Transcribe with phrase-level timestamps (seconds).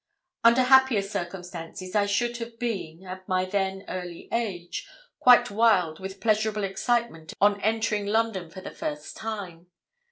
[0.43, 4.87] Under happier circumstances I should have been, at my then early age,
[5.19, 9.67] quite wild with pleasurable excitement on entering London for the first time.